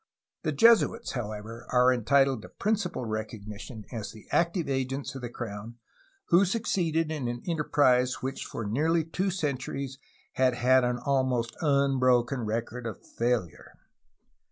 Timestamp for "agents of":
4.67-5.21